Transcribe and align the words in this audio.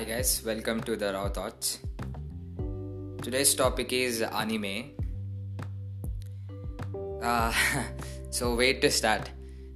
Hi 0.00 0.06
guys, 0.06 0.42
welcome 0.42 0.80
to 0.80 0.96
the 0.96 1.12
Raw 1.12 1.28
Thoughts. 1.28 1.78
Today's 3.22 3.54
topic 3.54 3.92
is 3.92 4.22
anime. 4.22 4.92
Uh, 7.22 7.52
so 8.30 8.54
wait 8.54 8.80
to 8.80 8.90
start. 8.90 9.28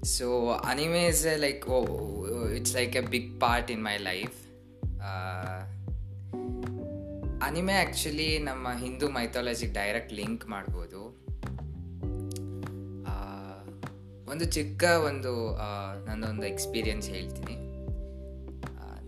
So 0.03 0.55
anime 0.63 0.95
is 1.11 1.27
uh, 1.27 1.37
like 1.39 1.65
oh, 1.69 2.15
it's 2.51 2.75
like 2.75 2.95
a 2.95 3.03
big 3.03 3.39
part 3.39 3.69
in 3.69 3.83
my 3.83 3.99
life. 4.01 4.39
Uh, 5.03 5.61
anime 7.41 7.73
actually 7.73 8.39
ನಮ್ಮ 8.39 8.73
Hindu 8.75 9.09
ಮೈಥಾಲಜಿಗೆ 9.09 9.73
direct 9.73 10.13
link 10.13 10.45
ಆ, 13.07 13.15
ಒಂದು 14.29 14.45
ಚಿಕ್ಕ 14.45 14.85
ಒಂದು 15.05 15.33
ನನ್ನೊಂದು 16.07 16.47
experience 16.47 17.09
ಹೇಳ್ತೀನಿ 17.09 17.57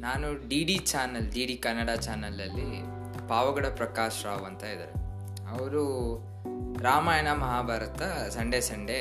ನಾನು 0.07 0.49
D 0.49 0.65
D 0.65 0.77
channel, 0.79 1.27
D 1.33 1.47
D 1.47 1.57
Kannada 1.57 1.91
ಚಾನಲಲ್ಲಿ 2.01 2.71
ಪಾವಗಡ 3.29 3.67
ಪ್ರಕಾಶ್ 3.67 4.25
ರಾವ್ 4.25 4.45
ಅಂತ 4.47 4.65
ಇದ್ದಾರೆ. 4.65 4.93
ಅವರು 5.55 5.83
Ramayana 6.83 7.29
Mahabharata 7.33 8.03
Sunday 8.29 8.61
Sunday 8.61 8.99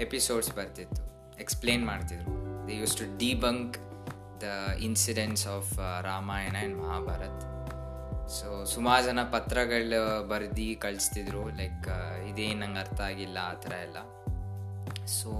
episodes 0.00 0.50
ಬರ್ತಿತ್ತು 0.56 1.02
ಎಕ್ಸ್ಪ್ಲೇನ್ 1.40 1.84
ಮಾಡ್ತಿದ್ರು. 1.86 2.32
They 2.68 2.74
use 2.76 2.96
to 2.96 3.04
debunk 3.18 3.76
the 4.40 4.48
incidents 4.78 5.46
of 5.46 5.72
Ramayana 6.04 6.56
and 6.56 6.76
Mahabharat. 6.78 7.44
So 8.38 8.64
ಸುಮಾರು 8.64 9.04
ಜನ 9.04 9.20
ಪತ್ರಗಳು 9.22 10.28
ಬರೆದು 10.28 10.80
ಕಳಿಸ್ತಿದ್ರು 10.80 11.42
ಲೈಕ್ 11.60 11.88
ಇದೇನು 12.30 12.60
ನಂಗೆ 12.60 12.80
ಅರ್ಥ 12.80 13.00
ಆಗಿಲ್ಲ, 13.10 13.38
ಆ 13.50 13.54
ಥರ 13.64 13.72
ಎಲ್ಲ. 13.86 13.98
ಸೊ 15.18 15.30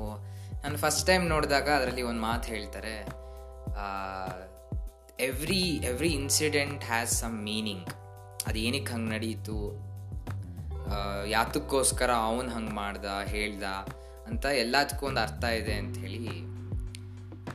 ನಾನು 0.62 0.77
ಫಸ್ಟ್ 0.77 1.06
ಟೈಮ್ 1.06 1.27
ನೋಡಿದಾಗ 1.34 1.69
ಅದರಲ್ಲಿ 1.78 2.02
ಒಂದು 2.02 2.20
ಮಾತು 2.20 2.48
ಹೇಳ್ತಾರೆ 2.55 2.94
every 5.27 5.62
every 5.91 6.08
incident 6.19 6.83
has 6.88 7.12
some 7.20 7.38
meaning 7.47 7.88
ಅದು 8.48 8.58
ಏನಕ್ಕೆ 8.66 8.91
ಹಂಗೆ 8.94 9.11
ನಡೀತು? 9.14 9.56
ಯಾತಕ್ಕೋಸ್ಕರ 11.33 12.10
ಅವನು 12.27 12.50
ಹಂಗೆ 12.56 12.75
ಮಾಡ್ದ, 12.80 13.06
ಹೇಳ್ದ 13.33 13.64
ಅಂತ 14.28 14.44
ಎಲ್ಲದಕ್ಕೂ 14.64 15.06
ಒಂದು 15.10 15.20
ಅರ್ಥ 15.25 15.42
ಇದೆ 15.60 15.75
ಅಂತ 15.83 15.97
ಹೇಳಿ 16.05 16.22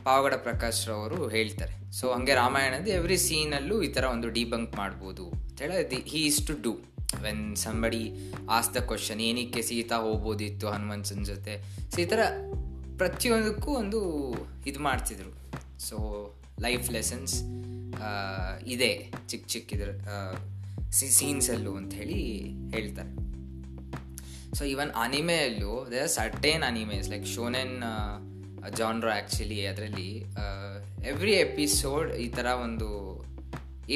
ಪಾವಗಡ 0.08 0.34
ಪ್ರಕಾಶ್ 0.48 0.82
ಅವರು 0.96 1.20
ಹೇಳ್ತಾರೆ. 1.36 1.74
ಸೊ 1.98 2.04
ಹಂಗೆ 2.16 2.36
ರಾಮಾಯಣದ 2.42 2.92
ಎವ್ರಿ 2.98 3.18
ಸೀನಲ್ಲೂ 3.26 3.78
ಈ 3.88 3.90
ಥರ 3.96 4.04
ಒಂದು 4.16 4.30
ಡಿಬಂಕ್ 4.36 4.76
ಮಾಡ್ಬೋದು 4.82 5.26
ಅಂತೇಳಿ 5.40 6.02
he 6.12 6.22
is 6.28 6.42
to 6.50 6.56
do 6.68 6.74
when 7.26 7.44
somebody 7.64 8.04
ask 8.58 8.70
the 8.76 8.84
question 8.92 9.22
ಏನಕ್ಕೆ 9.30 9.62
ಸೀತಾ 9.70 9.98
ಹೋಗ್ಬೋದಿತ್ತು 10.06 10.68
ಹನುಮಂತನ 10.74 11.24
ಜೊತೆ? 11.32 11.56
ಸೊ 11.92 11.98
ಈ 12.06 12.08
ಥರ 12.14 12.20
ಪ್ರತಿಯೊಂದಕ್ಕೂ 13.02 13.70
ಒಂದು 13.82 14.00
ಇದು 14.72 14.80
ಮಾಡ್ತಿದ್ರು. 14.90 15.32
ಸೊ 15.88 15.96
ಲೈಫ್ 16.66 16.86
ಲೆಸನ್ಸ್ 16.96 17.34
ಇದೆ 18.74 18.92
ಚಿಕ್ಕ 19.30 19.46
ಚಿಕ್ಕ 19.54 19.74
ಇದ್ರ 19.76 19.90
ಸೀನ್ಸಲ್ಲೂ 21.18 21.72
ಅಂತ 21.80 21.92
ಹೇಳಿ 22.00 22.20
ಹೇಳ್ತಾರೆ. 22.74 23.12
So 24.56 24.62
even 24.72 24.92
ಅನಿಮೆಯಲ್ಲೂ 25.04 25.74
they 25.92 26.02
certain 26.16 26.64
animes 26.70 27.08
like 27.12 27.26
shonen 27.36 27.76
genre 28.80 29.08
actually 29.14 29.60
ಅದರಲ್ಲಿ 29.70 30.10
ಎವ್ರಿ 31.12 31.34
ಎಪಿಸೋಡ್ 31.46 32.10
ಈ 32.24 32.28
ಥರ 32.36 32.46
ಒಂದು, 32.66 32.88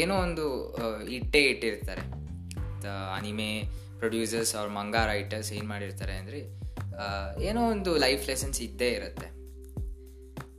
ಏನೋ 0.03 0.15
ಒಂದು 0.27 0.47
ಇಟ್ಟೇ 1.19 1.43
ಇಟ್ಟಿರ್ತಾರೆ. 1.53 2.05
ದ 2.85 2.89
ಅನಿಮೆ 3.19 3.51
ಪ್ರೊಡ್ಯೂಸರ್ಸ್ 4.01 4.53
ಅವ್ರ 4.59 4.69
ಮಂಗಾ 4.79 5.03
ರೈಟರ್ಸ್ 5.13 5.51
ಏನು 5.59 5.69
ಮಾಡಿರ್ತಾರೆ 5.75 6.17
ಅಂದರೆ 6.23 6.41
ಏನೋ 7.49 7.63
ಒಂದು 7.75 7.91
ಲೈಫ್ 8.05 8.25
ಲೆಸನ್ಸ್ 8.31 8.61
ಇದ್ದೇ 8.67 8.91
ಇರುತ್ತೆ. 8.99 9.29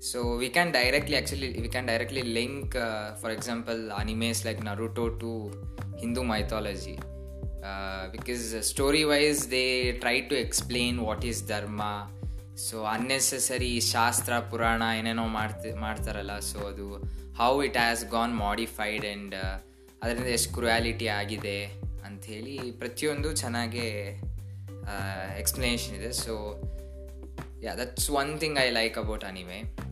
So 0.01 0.35
we 0.35 0.49
can 0.49 0.71
directly 0.71 1.15
actually 1.15 1.61
we 1.61 1.69
can 1.69 1.87
directly 1.87 2.21
link 2.21 2.75
for 3.21 3.33
example 3.33 3.91
animes 3.91 4.45
like 4.45 4.61
Naruto 4.65 5.09
to 5.09 5.47
Hindu 5.97 6.23
mythology 6.23 6.95
because 8.11 8.61
story 8.61 9.03
wise 9.03 9.51
they 9.51 9.91
try 9.91 10.21
to 10.21 10.35
explain 10.35 10.99
what 10.99 11.25
is 11.25 11.47
dharma 11.47 11.81
so 12.55 12.83
unnecessary 12.83 13.81
ಶಾಸ್ತ್ರ 13.81 14.39
ಪುರಾಣ 14.39 14.83
ಏನೇನೋ 14.97 15.27
ಮಾಡ್ತಿ 15.27 15.71
ಮಾಡ್ತಾರಲ್ಲ 15.73 16.39
so 16.39 16.59
ಅದು 16.59 16.87
how 17.33 17.63
it 17.63 17.77
has 17.77 18.05
gone 18.05 18.35
modified 18.35 19.05
and 19.05 19.35
ಅದರಿಂದ 20.01 20.27
ಎಷ್ಟು 20.27 20.53
cruelty 20.53 21.07
ಆಗಿದೆ 21.07 21.65
ಅಂಥೇಳಿ 22.05 22.71
ಪ್ರತಿಯೊಂದು 22.71 23.35
ಚೆನ್ನಾಗೇ 23.35 24.21
ಎಕ್ಸ್ಪ್ಲನೇಷನ್ 25.37 25.95
ಇದೆ. 25.95 26.11
So 26.11 26.33
yeah 27.63 27.75
that's 27.75 28.09
one 28.09 28.39
thing 28.39 28.59
I 28.59 28.69
like 28.69 28.97
about 28.97 29.25
anime 29.25 29.88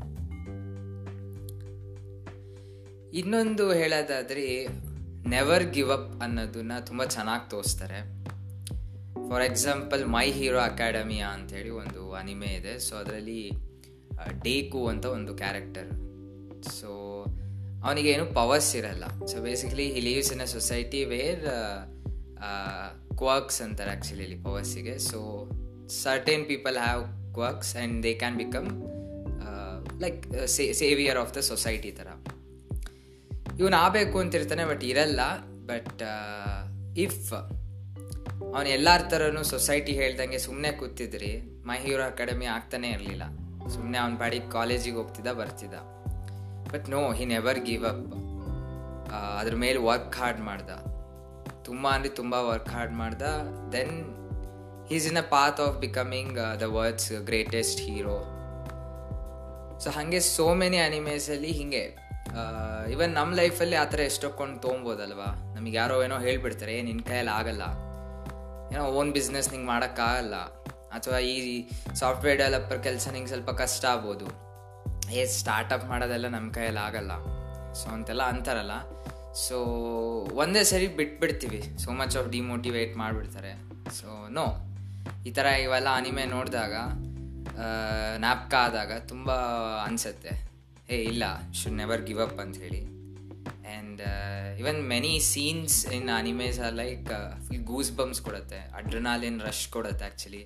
ಇನ್ನೊಂದು 3.20 3.66
ಹೇಳೋದಾದ್ರೆ 3.80 4.46
ನೆವರ್ 5.34 5.66
ಗಿವ್ 5.76 5.92
ಅಪ್ 5.96 6.12
ಅನ್ನೋದನ್ನ 6.24 6.74
ತುಂಬ 6.88 7.02
ಚೆನ್ನಾಗಿ 7.16 7.46
ತೋರಿಸ್ತಾರೆ. 7.54 8.00
For 9.30 9.44
example 9.50 10.04
my 10.16 10.28
hero 10.38 10.60
academia 10.60 11.28
ಅಂತೇಳಿ 11.38 11.72
ಒಂದು 11.84 12.02
ಅನಿಮೆ 12.22 12.50
ಇದೆ. 12.60 12.74
ಸೊ 12.88 12.94
ಅದರಲ್ಲಿ 12.96 13.42
ಡೇಕು 14.46 14.82
ಅಂತ 14.88 15.06
ಒಂದು 15.18 15.34
ಕ್ಯಾರೆಕ್ಟರ್ 15.42 15.90
ಸೊ 16.80 16.92
ಅವನಿಗೆ 17.86 18.10
ಏನು 18.16 18.26
ಪವರ್ಸ್ 18.40 18.72
ಇರಲ್ಲ. 18.76 19.06
So 19.32 19.36
basically 19.48 19.88
he 19.96 20.02
lives 20.10 20.32
in 20.36 20.44
a 20.48 20.50
society 20.56 21.02
where 21.14 21.44
quirks 23.22 23.60
ಅಂತಾರೆ 23.62 23.92
ಆ್ಯಕ್ಚುಲಿ 23.92 24.24
ಇಲ್ಲಿ 24.24 24.40
ಪವರ್ಸಿಗೆ 24.44 24.96
so 25.10 25.20
certain 26.04 26.46
people 26.52 26.78
have 26.86 27.04
quirks 27.34 27.72
and 27.76 27.98
they 28.06 28.14
can 28.24 28.38
become 28.44 28.68
like 30.04 30.22
saviour 30.82 31.20
of 31.24 31.32
the 31.38 31.44
society 31.52 31.92
ಥರ 31.92 32.10
ಇವನು 33.60 33.78
ಆಗಬೇಕು 33.84 34.18
ಅಂತಿರ್ತಾನೆ 34.24 34.64
ಬಟ್ 34.72 34.84
ಇರಲ್ಲ. 34.92 35.22
ಬಟ್ 35.70 36.04
ಇಫ್ 37.06 37.30
ಅವನು 38.54 38.70
ಎಲ್ಲರ 38.78 39.02
ಥರನೂ 39.12 39.42
ಸೊಸೈಟಿ 39.54 39.94
ಹೇಳ್ದಂಗೆ 40.00 40.40
ಸುಮ್ಮನೆ 40.46 40.72
ಕೂತಿದ್ರಿ 40.80 41.32
ಮೈ 41.70 41.78
ಹೀರೋ 41.86 42.04
ಅಕಾಡೆಮಿ 42.12 42.48
ಆಗ್ತಾನೆ 42.56 42.90
ಇರಲಿಲ್ಲ. 42.96 43.24
ಸುಮ್ಮನೆ 43.74 43.98
ಅವನ 44.04 44.16
ಪಾಡಿಗೆ 44.22 44.50
ಕಾಲೇಜಿಗೆ 44.58 44.98
ಹೋಗ್ತಿದ್ದ, 45.00 45.32
ಬರ್ತಿದ್ದ. 45.40 45.76
But 46.74 46.86
no 46.96 47.02
he 47.20 47.26
never 47.34 47.60
give 47.68 47.84
up 47.92 48.06
ಅದ್ರ 49.40 49.56
ಮೇಲೆ 49.64 49.80
ವರ್ಕ್ 49.90 50.16
ಹಾರ್ಡ್ 50.22 50.42
ಮಾಡ್ದ. 50.50 50.72
ತುಂಬ 51.68 51.88
ಅಂದರೆ 51.96 52.12
ತುಂಬ 52.22 52.34
ವರ್ಕ್ 52.52 52.72
ಹಾರ್ಡ್ 52.76 52.96
ಮಾಡ್ದ. 53.02 53.22
Then 53.76 53.94
is 54.96 55.08
in 55.12 55.20
a 55.24 55.28
path 55.36 55.60
of 55.66 55.78
becoming 55.86 56.38
the 56.64 56.68
world's 56.78 57.10
greatest 57.30 57.82
hero 57.88 58.18
so 59.84 59.90
ಹಾಗೆ 59.96 60.20
ಸೋ 60.36 60.46
ಮೆನಿ 60.62 60.80
ಅನಿಮೇಸಲ್ಲಿ 60.88 61.52
ಹಿಂಗೆ 61.52 61.84
ಇವನ್ 62.92 63.10
ನಮ್ಮ 63.10 63.36
ಲೈಫಲ್ಲಿ 63.36 63.76
ಆ 63.76 63.86
ಥರ 63.86 64.00
ಎಷ್ಟೊಕ್ಕೊಂಡು 64.00 64.60
ತೊಗೊಬೋದಲ್ವಾ 64.60 65.54
ನಮಗೆ 65.56 65.78
ಯಾರೋ 65.78 66.04
ಏನೋ 66.04 66.20
ಹೇಳ್ಬಿಡ್ತಾರೆ 66.20 66.74
ಏನು 66.76 66.86
ನಿನ್ನ 66.86 67.02
ಕೈಯಲ್ಲಿ 67.08 67.34
ಆಗಲ್ಲ. 67.40 67.64
ಏನೋ 68.74 68.86
ಓನ್ 68.86 69.12
ಬಿಸ್ನೆಸ್ 69.12 69.52
ನಿಂಗೆ 69.52 69.68
ಮಾಡೋಕ್ಕಾಗಲ್ಲ. 69.68 70.36
ಅಥವಾ 70.98 71.18
ಈ 71.18 71.70
ಸಾಫ್ಟ್ವೇರ್ 71.96 72.38
ಡೆವಲಪರ್ 72.38 72.84
ಕೆಲಸ 72.84 73.08
ನಿಂಗೆ 73.08 73.28
ಸ್ವಲ್ಪ 73.28 73.50
ಕಷ್ಟ 73.50 73.86
ಆಗ್ಬೋದು. 73.86 74.28
ಏ 75.12 75.26
ಸ್ಟಾರ್ಟಪ್ 75.26 75.86
ಮಾಡೋದೆಲ್ಲ 75.86 76.28
ನಮ್ಮ 76.28 76.52
ಕೈಯಲ್ಲಿ 76.52 76.80
ಆಗಲ್ಲ. 76.80 77.12
ಸೊ 77.74 77.90
ಅಂತೆಲ್ಲ 77.90 78.24
ಅಂತಾರಲ್ಲ. 78.24 78.72
ಸೊ 79.34 79.58
ಒಂದೇ 80.34 80.64
ಸರಿ 80.64 80.88
ಬಿಟ್ಬಿಡ್ತೀವಿ. 80.88 81.78
ಸೋ 81.78 81.92
ಮಚ್ 81.92 82.18
ಆಫ್ 82.18 82.30
ಡಿಮೋಟಿವೇಟ್ 82.30 82.98
ಮಾಡಿಬಿಡ್ತಾರೆ. 82.98 83.54
ಸೊ 84.00 84.28
ನೋ 84.30 84.46
ಈ 85.26 85.32
ಥರ 85.32 85.46
ಇವೆಲ್ಲ 85.46 85.88
ಅನಿಮೆ 85.96 86.26
ನೋಡಿದಾಗ 86.26 86.74
ನ್ಯಾಪ್ಕ 88.18 88.54
ಆದಾಗ 88.54 88.92
ತುಂಬ 89.08 89.32
ಅನಿಸುತ್ತೆ. 89.86 90.47
ಏ 90.90 90.98
ಇಲ್ಲ 91.04 91.24
ಶುಡ್ 91.52 91.74
ನೆವರ್ 91.74 92.02
ಗಿವ್ 92.02 92.20
ಅಪ್ 92.20 92.40
ಅಂತ 92.40 92.58
ಹೇಳಿ. 92.58 92.82
And 93.72 94.02
even 94.60 94.80
many 94.88 95.20
scenes 95.20 95.86
in 95.88 96.10
animes 96.10 96.60
are 96.60 96.74
like 96.74 97.10
full 97.48 97.64
goose 97.64 97.92
bumps 97.92 98.22
ಕೊಡುತ್ತೆ 98.22 98.60
ಅಡ್ರನಾಲಿನ್ 98.74 99.42
ರಶ್ 99.42 99.68
ಕೊಡುತ್ತೆ 99.68 100.06
ಆ್ಯಕ್ಚುಲಿ 100.06 100.44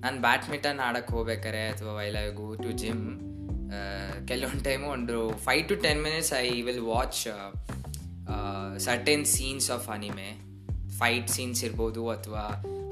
ನಾನು 0.00 0.20
ಬ್ಯಾಡ್ಮಿಂಟನ್ 0.20 0.80
ಆಡೋಕ್ಕೆ 0.80 1.12
ಹೋಗ್ಬೇಕಾರೆ 1.12 1.68
ಅಥವಾ 1.68 2.04
ಐ 2.04 2.10
ಗೋ 2.34 2.54
ಟು 2.54 2.70
ಜಿಮ್ 2.72 3.02
ಕೆಲವೊಂದು 4.28 4.64
ಟೈಮು 4.64 4.86
ಒಂದು 4.88 5.38
five 5.38 5.68
to 5.68 5.76
ten 5.76 6.02
minutes 6.02 6.32
I 6.32 6.62
will 6.62 6.80
watch 6.80 7.20
certain 8.78 9.24
scenes 9.24 9.70
of 9.70 9.88
anime 9.88 10.28
fight 10.98 11.28
scenes 11.28 11.64
ಇರ್ಬೋದು 11.64 12.08
ಅಥವಾ 12.08 12.44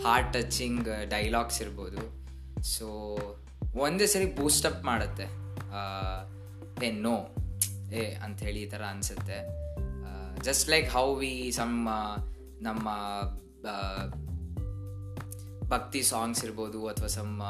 ಹಾರ್ಟ್ 0.02 0.32
ಟಚಿಂಗ್ 0.32 0.88
ಡೈಲಾಗ್ಸ್ 1.10 1.62
ಇರ್ಬೋದು. 1.62 2.02
ಸೊ 2.62 2.86
ಒಂದೇ 3.78 4.06
ಸರಿ 4.06 4.26
ಬೂಸ್ಟಪ್ 4.26 4.84
ಮಾಡುತ್ತೆ. 4.84 5.26
ಏ 6.86 6.90
ನೋ 6.90 7.16
ಏ, 7.92 8.02
ಅಂಥೇಳಿ 8.24 8.62
ಈ 8.62 8.66
ಥರ 8.66 8.82
ಅನಿಸುತ್ತೆ. 8.90 9.38
Just 10.42 10.70
like 10.70 10.90
how 10.90 11.14
we 11.14 11.52
some 11.56 11.76
ನಮ್ಮ 12.62 12.88
ಭಕ್ತಿ 15.68 16.02
ಸಾಂಗ್ಸ್ 16.02 16.44
ಇರ್ಬೋದು 16.44 16.86
ಅಥವಾ 16.86 17.08
ಸಮ್ 17.08 17.40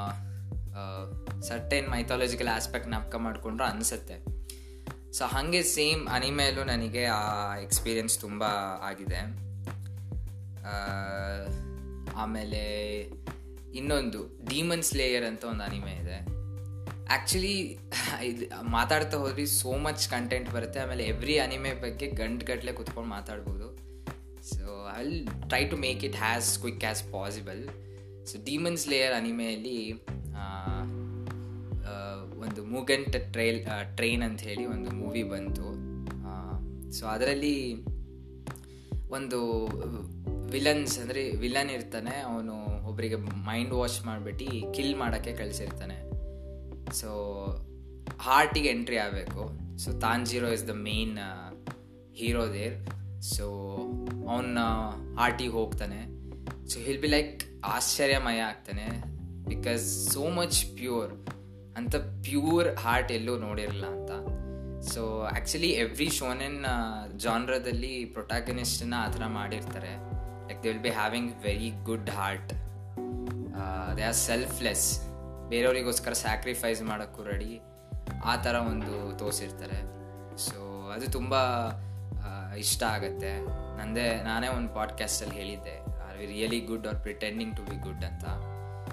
ಸರ್ಟೇನ್ 1.42 1.88
ಮೈಥಾಲಜಿಕಲ್ 1.88 2.48
ಆಸ್ಪೆಕ್ಟ್ 2.48 2.88
ನಾಪ್ಕ 2.88 3.14
ಮಾಡಿಕೊಂಡ್ರೆ 3.16 3.66
ಅನಿಸುತ್ತೆ. 3.68 4.16
ಸೊ 5.12 5.24
ಹಾಗೆ 5.24 5.62
ಸೇಮ್ 5.62 6.08
ಅನಿಮೇಲೂ 6.08 6.64
ನನಗೆ 6.64 7.04
ಆ 7.04 7.56
ಎಕ್ಸ್ಪೀರಿಯನ್ಸ್ 7.56 8.18
ತುಂಬ 8.18 8.42
ಆಗಿದೆ. 8.88 9.20
ಆಮೇಲೆ 12.16 12.62
ಇನ್ನೊಂದು 13.74 14.20
ಡೀಮನ್ 14.50 14.82
ಸ್ಲೇಯರ್ 14.82 15.24
ಅಂತ 15.24 15.44
ಒಂದು 15.44 15.62
ಅನಿಮೆ 15.62 15.92
ಇದೆ. 16.02 16.18
ಆ್ಯಕ್ಚುಲಿ 17.12 17.54
ಇದು 18.22 18.46
ಮಾತಾಡ್ತಾ 18.70 19.16
ಹೋದ್ರಿ 19.16 19.46
ಸೋ 19.46 19.72
ಮಚ್ 19.78 20.08
ಕಂಟೆಂಟ್ 20.08 20.50
ಬರುತ್ತೆ. 20.50 20.80
ಆಮೇಲೆ 20.80 21.04
ಎವ್ರಿ 21.04 21.38
ಅನಿಮೆ 21.38 21.72
ಬಗ್ಗೆ 21.74 22.06
ಗಂಟು 22.06 22.46
ಗಟ್ಟಲೆ 22.46 22.72
ಕುತ್ಕೊಂಡು 22.72 23.10
ಮಾತಾಡ್ಬೋದು. 23.10 23.68
So 24.52 24.66
I 24.96 25.04
will 25.04 25.26
try 25.48 25.64
to 25.64 25.76
make 25.76 26.04
it 26.04 26.16
has 26.16 26.58
quick 26.58 26.84
as 26.84 27.02
possible 27.12 27.62
so 28.26 28.36
demons 28.44 28.88
slayer 28.88 29.14
ಅನಿಮೆಯಲ್ಲಿ 29.14 29.78
ಒಂದು 32.44 32.60
ಮೂಗೆಂಟ್ 32.64 33.16
ಟ್ರೈಲ್ 33.32 33.60
ಟ್ರೈನ್ 33.96 34.22
ಅಂತ 34.22 34.40
ಹೇಳಿ 34.40 34.66
ಒಂದು 34.66 34.90
ಮೂವಿ 34.90 35.22
ಬಂತು. 35.22 35.68
ಸೊ 36.98 37.06
ಅದರಲ್ಲಿ 37.06 37.56
ಒಂದು, 39.10 39.38
ವಿಲನ್ಸ್ 40.52 40.98
ಅಂದರೆ 40.98 41.22
ವಿಲನ್ 41.36 41.70
ಇರ್ತಾನೆ. 41.70 42.14
ಅವನು 42.20 42.54
ಒಬ್ಬರಿಗೆ 42.88 43.16
ಮೈಂಡ್ 43.16 43.72
ವಾಶ್ 43.72 44.06
ಮಾಡಿಬಿಟ್ಟು 44.06 44.72
ಕಿಲ್ 44.72 44.94
ಮಾಡೋಕ್ಕೆ 44.96 45.32
ಕಳಿಸಿರ್ತಾನೆ. 45.32 45.96
ಸೊ 46.92 47.10
ಹಾರ್ಟಿಗೆ 48.20 48.68
ಎಂಟ್ರಿ 48.68 48.98
ಆಗಬೇಕು. 48.98 49.42
So 49.78 49.90
zero 50.24 50.48
is 50.48 50.68
the 50.68 50.70
main 50.70 51.18
hero 52.14 52.44
there 52.52 52.76
so 53.22 53.46
ಅವನ 54.28 54.58
ಹಾರ್ಟಿಗೆ 55.18 55.50
ಹೋಗ್ತಾನೆ. 55.50 56.00
ಸೊ 56.68 56.78
ಹಿಲ್ 56.80 57.00
ಬಿ 57.00 57.08
ಲೈಕ್ 57.08 57.44
ಆಶ್ಚರ್ಯಮಯ 57.64 58.38
ಆಗ್ತಾನೆ. 58.40 58.86
ಬಿಕಾಸ್ 59.44 59.84
ಸೋ 60.12 60.24
ಮಚ್ 60.30 60.58
ಪ್ಯೂರ್ 60.76 61.12
ಅಂತ 61.76 61.96
ಪ್ಯೂರ್ 61.96 62.68
ಹಾರ್ಟ್ 62.76 63.12
ಎಲ್ಲೂ 63.12 63.38
ನೋಡಿರಲ್ಲ 63.38 63.86
ಅಂತ. 63.86 64.12
ಸೊ 64.88 65.02
ಆ್ಯಕ್ಚುಲಿ 65.22 65.70
ಎವ್ರಿ 65.84 66.08
ಶೋನೆನ್ 66.10 66.64
ಜಾನ್ರದಲ್ಲಿ 67.16 68.04
ಪ್ರೊಟಾಗನಿಸ್ಟನ್ನ 68.04 68.94
ಆ 68.98 69.08
ಥರ 69.10 69.22
ಮಾಡಿರ್ತಾರೆ. 69.26 69.92
Like 70.48 70.62
they 70.62 70.68
will 70.68 70.82
be 70.82 70.90
having 70.90 71.32
very 71.42 71.70
good 71.84 72.10
heart 72.10 72.52
they 73.96 74.02
are 74.02 74.14
selfless 74.14 75.08
ಬೇರೆಯವರಿಗೋಸ್ಕರ 75.48 76.12
sacrifice 76.12 76.82
ಮಾಡೋಕ್ಕೂ 76.82 77.22
ರೆಡಿ 77.22 77.60
ಆ 78.24 78.36
ಥರ 78.36 78.54
ಒಂದು 78.54 79.18
ತೋರಿಸಿರ್ತಾರೆ. 79.18 79.78
ಸೊ 80.36 80.90
ಅದು 80.90 81.10
ತುಂಬ 81.10 81.34
ಇಷ್ಟ 82.56 82.82
ಆಗುತ್ತೆ. 82.82 83.46
ನಂದೇ, 83.78 84.14
ನಾನೇ 84.24 84.48
ಒಂದು 84.48 84.74
ಪಾಡ್ಕ್ಯಾಸ್ಟಲ್ಲಿ 84.74 85.34
ಹೇಳಿದ್ದೆ. 85.34 86.08
Are 86.08 86.18
we 86.18 86.26
really 86.26 86.60
good 86.60 86.86
or 86.86 86.96
pretending 86.96 87.56
to 87.56 87.62
be 87.62 87.76
good 87.76 88.04
ಅಂತ. 88.04 88.24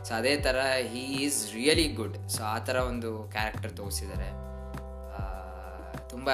ಸೊ 0.03 0.13
ಅದೇ 0.13 0.37
ಥರ 0.37 0.61
he 0.91 0.99
is 0.99 1.53
really 1.53 1.87
good 1.87 2.29
so 2.29 2.43
ಆ 2.43 2.59
ಥರ 2.59 2.75
ಒಂದು 2.75 3.29
ಕ್ಯಾರೆಕ್ಟರ್ 3.31 3.77
ತೋರಿಸಿದ್ದಾರೆ. 3.77 4.29
ತುಂಬ, 6.09 6.29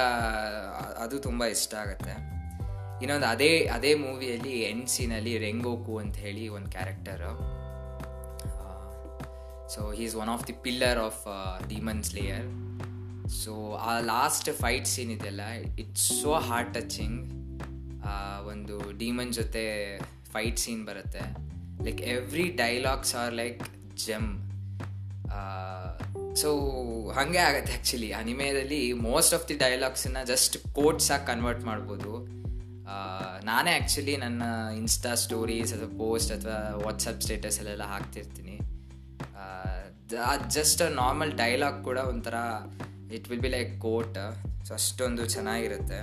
ಅದು 0.98 1.20
ತುಂಬ 1.20 1.46
ಇಷ್ಟ 1.46 1.76
ಆಗುತ್ತೆ. 1.76 2.12
ಇನ್ನೊಂದು, 3.02 3.26
ಅದೇ 3.26 3.68
ಅದೇ 3.74 3.96
ಮೂವಿಯಲ್ಲಿ 3.96 4.62
ಎಂಡ್ 4.62 4.88
ಸೀನಲ್ಲಿ 4.88 5.38
ರೆಂಗೋಕು 5.38 5.98
ಅಂತ 5.98 6.16
ಹೇಳಿ 6.16 6.48
ಒಂದು 6.48 6.72
character 6.72 7.61
so 9.74 9.82
he 9.98 10.04
is 10.10 10.16
one 10.24 10.32
of 10.36 10.44
the 10.50 10.56
pillar 10.68 11.00
of 11.08 11.22
demon 11.74 12.10
slayer 12.20 12.48
so 13.42 13.54
ಆ 13.90 13.94
ಲಾಸ್ಟ್ 14.14 14.50
ಫೈಟ್ 14.64 14.90
ಸೀನ್ 14.94 15.12
ಇದೆಲ್ಲ 15.12 15.44
ಇಟ್ಸ್ 15.84 16.08
ಸೋ 16.22 16.34
ಹಾರ್ಟ್ 16.50 16.74
ಟಚಿಂಗ್ 16.80 17.20
ಒಂದು 18.52 18.76
ಡಿಮನ್ 18.98 19.32
ಜೊತೆ 19.40 19.64
ಫೈಟ್ 20.34 20.60
ಸೀನ್ 20.64 20.82
ಬರುತ್ತೆ. 20.86 21.24
Like 21.86 22.02
every 22.16 22.48
dialogues 22.64 23.14
are 23.24 23.34
like 23.42 23.64
gem 24.06 24.30
so 26.42 26.50
ಹಾಗೆ 27.16 27.40
ಆಗುತ್ತೆ 27.48 27.72
ಆ್ಯಕ್ಚುಲಿ 27.74 28.10
ಅನಿಮೆಯಲ್ಲಿ 28.20 28.82
ಮೋಸ್ಟ್ 29.08 29.34
ಆಫ್ 29.38 29.46
ದಿ 29.50 29.56
ಡೈಲಾಗ್ಸನ್ನ 29.64 30.20
just 30.32 30.56
ಕೋಟ್ಸಾಗಿ 30.78 31.26
ಕನ್ವರ್ಟ್ 31.28 31.64
ಮಾಡ್ಬೋದು. 31.70 32.14
ನಾನೇ 33.50 33.72
ಆ್ಯಕ್ಚುಲಿ 33.72 34.16
ನನ್ನ 34.24 34.44
ಇನ್ಸ್ಟಾ 34.78 35.12
ಸ್ಟೋರೀಸ್ 35.24 35.74
ಅಥವಾ 35.74 35.92
ಪೋಸ್ಟ್ 35.98 36.32
ಅಥವಾ 36.38 36.58
ವಾಟ್ಸಪ್ 36.86 37.22
ಸ್ಟೇಟಸಲ್ಲೆಲ್ಲ 37.26 37.86
ಹಾಕ್ತಿರ್ತೀನಿ. 37.94 38.51
ಜಸ್ಟ್ 40.48 40.82
ನಾರ್ಮಲ್ 40.90 41.32
ಡೈಲಾಗ್ 41.32 41.84
ಕೂಡ 41.84 41.98
ಒಂಥರ 41.98 42.34
it 43.14 43.30
will 43.30 43.42
be 43.42 43.50
like 43.50 43.82
quote 43.82 44.18
so 44.68 44.74
ಅಷ್ಟೊಂದು 44.74 45.26
ಚೆನ್ನಾಗಿರುತ್ತೆ. 45.26 46.00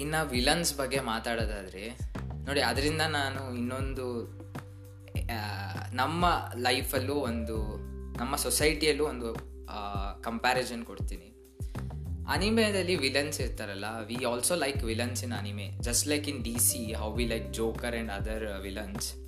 ಇನ್ನು 0.00 0.28
ವಿಲನ್ಸ್ 0.28 0.74
ಬಗ್ಗೆ 0.76 1.00
ಮಾತಾಡೋದಾದ್ರೆ, 1.00 1.84
ನೋಡಿ, 2.46 2.60
ಅದರಿಂದ 2.60 3.00
ನಾನು 3.00 3.56
ಇನ್ನೊಂದು 3.56 4.06
ನಮ್ಮ 5.92 6.24
ಲೈಫಲ್ಲೂ 6.54 7.14
ಒಂದು, 7.14 7.56
ನಮ್ಮ 8.18 8.36
ಸೊಸೈಟಿಯಲ್ಲೂ 8.36 9.04
ಒಂದು 9.04 9.30
ಕಂಪ್ಯಾರಿಸನ್ 10.22 10.84
ಕೊಡ್ತೀನಿ. 10.84 11.32
ಅನಿಮೆದಲ್ಲಿ 12.28 12.96
ವಿಲನ್ಸ್ 12.96 13.40
ಇರ್ತಾರಲ್ಲ 13.40 13.84
we 14.06 14.24
also 14.24 14.54
like 14.54 14.84
villains 14.84 15.24
in 15.24 15.32
anime 15.32 15.66
just 15.82 16.08
like 16.08 16.28
in 16.28 16.44
D 16.44 16.58
C 16.58 16.92
how 16.92 17.12
we 17.12 17.26
like 17.26 17.52
Joker 17.52 17.94
and 17.94 18.10
other 18.10 18.62
villains 18.62 19.25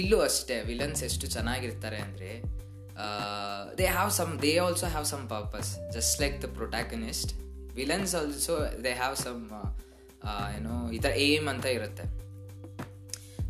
ಇಲ್ಲೂ 0.00 0.20
ಅಷ್ಟೇ 0.20 0.56
ವಿಲನ್ಸ್ 0.62 1.04
ಎಷ್ಟು 1.04 1.26
ಚೆನ್ನಾಗಿರ್ತಾರೆ 1.26 1.96
ಅಂದರೆ 1.96 2.30
they 3.78 3.86
have 3.86 4.10
some 4.10 4.42
they 4.42 4.58
also 4.58 4.86
have 4.86 5.06
some 5.06 5.28
purpose 5.28 5.70
just 5.92 6.20
like 6.20 6.42
the 6.42 6.44
protagonist 6.44 7.32
villains 7.74 8.14
also 8.14 8.56
they 8.84 8.92
have 8.92 9.16
some 9.16 9.44
ಏನೋ 10.56 10.90
ಈ 10.92 10.98
ಥರ 10.98 11.10
aim 11.10 11.48
ಅಂತ 11.48 11.66
ಇರುತ್ತೆ. 11.66 12.04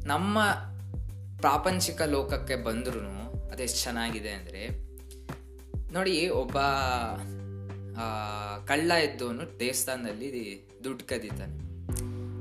ನಮ್ಮ 0.06 0.38
ಪ್ರಾಪಂಚಿಕ 1.40 2.00
ಲೋಕಕ್ಕೆ 2.02 2.56
ಬಂದ್ರೂ 2.56 3.00
ಅದೆಷ್ಟು 3.52 3.78
ಚೆನ್ನಾಗಿದೆ 3.82 4.30
ಅಂದರೆ, 4.30 4.62
ನೋಡಿ 5.92 6.28
ಒಬ್ಬ 6.28 6.58
ಕಳ್ಳ 8.64 8.90
ಎದ್ದವನು 8.90 9.44
ದೇವಸ್ಥಾನದಲ್ಲಿ 9.60 10.28
ದುಡ್ಡು 10.84 11.04
ಕದೀತಾನೆ. 11.04 11.56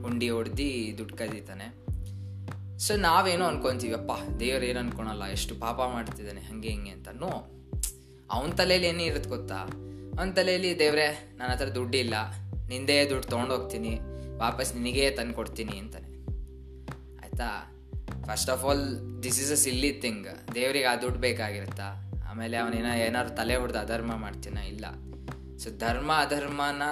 ಹುಂಡಿ 0.03 0.29
ಹೊಡೆದು 0.29 0.97
ದುಡ್ಡು 0.97 1.15
ಸೊ 2.85 2.93
ನಾವೇನೋ 2.97 3.45
ಅನ್ಕೊಂತೀವಿ, 3.45 3.93
ಅಪ್ಪ, 3.93 4.11
ದೇವ್ರು 4.39 4.65
ಏನು 4.65 4.79
ಅನ್ಕೊಳಲ್ಲ, 4.79 5.23
ಎಷ್ಟು 5.35 5.53
ಪಾಪ 5.63 5.79
ಮಾಡ್ತಿದ್ದಾನೆ, 5.95 6.41
ಹಂಗೆ 6.49 6.69
ಹಿಂಗೆ 6.69 6.91
ಅಂತ. 6.97 7.07
ನೋ 7.23 7.31
ಅವನ 8.35 8.49
ತಲೆಯಲ್ಲಿ 8.51 8.87
ಏನೇ 8.87 9.05
ಇರುತ್ತೆ 9.05 9.29
ಗೊತ್ತಾ? 9.29 9.59
ಅವನ 10.17 10.29
ತಲೆಯಲ್ಲಿ 10.31 10.79
ದೇವ್ರೆ 10.79 11.07
ನನ್ನ 11.37 11.49
ಹತ್ರ 11.51 11.67
ದುಡ್ಡಿಲ್ಲ, 11.77 12.15
ನಿಂದೇ 12.67 13.05
ದುಡ್ಡು 13.11 13.27
ತೊಗೊಂಡೋಗ್ತೀನಿ, 13.27 13.93
ವಾಪಸ್ 14.37 14.75
ನಿನಗೇ 14.75 15.11
ತಂದು 15.11 15.33
ಕೊಡ್ತೀನಿ 15.33 15.75
ಅಂತಾನೆ. 15.79 16.09
ಆಯ್ತಾ? 17.23 17.49
First 18.27 18.49
of 18.49 18.63
all 18.65 18.85
this 19.23 19.39
is 19.43 19.51
a 19.51 19.59
silly 19.65 19.91
thing 20.03 20.27
ದೇವ್ರಿಗೆ 20.55 20.85
ಆ 20.85 20.95
ದುಡ್ಡು 20.95 21.19
ಬೇಕಾಗಿರುತ್ತಾ? 21.19 21.87
ಆಮೇಲೆ 22.29 22.57
ಅವನೇನ 22.57 22.89
ಏನಾದ್ರು 23.07 23.33
ತಲೆ 23.35 23.55
ಹೊಡೆದು 23.55 23.79
ಅಧರ್ಮ 23.79 24.11
ಮಾಡ್ತೀನ 24.15 24.57
ಇಲ್ಲ? 24.73 24.85
ಸೊ 25.63 25.69
ಧರ್ಮ 25.77 26.11
ಅಧರ್ಮನ 26.25 26.83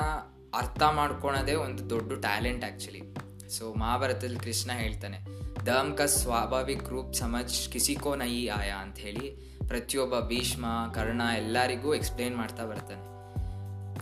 ಅರ್ಥ 0.62 0.82
ಮಾಡ್ಕೊಳೋದೇ 1.00 1.56
ಒಂದು 1.66 1.82
ದೊಡ್ಡ 1.90 2.20
ಟ್ಯಾಲೆಂಟ್ 2.28 2.64
ಆ್ಯಕ್ಚುಲಿ 2.64 3.02
ಸೊ 3.50 3.74
ಮಹಾಭಾರತದಲ್ಲಿ 3.74 4.40
ಕೃಷ್ಣ 4.40 4.72
ಹೇಳ್ತಾನೆ 4.72 5.18
ದಮ್ 5.66 5.98
ಕ 5.98 6.02
ಸ್ವಾಭಾವಿಕ 6.02 6.90
ರೂಪ್ 6.90 7.14
ಸಮಜ್ 7.14 7.70
ಕಿಸಿಕೋ 7.70 8.16
ನಯಿ 8.16 8.48
ಆಯ 8.48 8.70
ಅಂತ 8.70 8.98
ಹೇಳಿ 8.98 9.48
ಪ್ರತಿಯೊಬ್ಬ 9.68 10.20
ಭೀಷ್ಮ, 10.20 10.66
ಕರ್ಣ 10.94 11.22
ಎಲ್ಲರಿಗೂ 11.38 11.94
ಎಕ್ಸ್ಪ್ಲೇನ್ 11.94 12.38
ಮಾಡ್ತಾ 12.38 12.66
ಬರ್ತಾನೆ. 12.66 13.18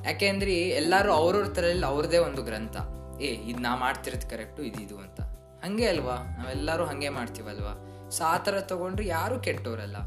ಯಾಕೆಂದ್ರೆ 0.08 0.54
ಎಲ್ಲರೂ 0.54 1.14
ಅವ್ರವ್ರ 1.14 1.48
ತಲೆಯಲ್ಲಿ 1.48 1.86
ಅವ್ರದೇ 1.86 2.18
ಒಂದು 2.18 2.42
ಗ್ರಂಥ. 2.42 2.76
ಏ, 3.22 3.28
ಇದು 3.28 3.60
ನಾ 3.60 3.76
ಮಾಡ್ತಿರೋದು 3.76 4.30
ಕರೆಕ್ಟು 4.30 4.64
ಇದಿದು 4.64 4.98
ಅಂತ. 4.98 5.22
ಹಂಗೆ 5.66 5.88
ಅಲ್ವಾ? 5.88 6.16
ನಾವೆಲ್ಲರೂ 6.16 6.86
ಹಂಗೆ 6.86 7.10
ಮಾಡ್ತೀವಲ್ವಾ? 7.10 8.10
ಸೊ 8.10 8.24
ಆ 8.24 8.38
ಥರ 8.38 8.60
ತಗೊಂಡ್ರೆ 8.60 9.08
ಯಾರೂ 9.08 9.40
ಕೆಟ್ಟವರಲ್ಲ 9.40 9.98